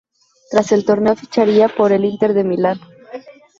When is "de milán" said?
2.33-2.79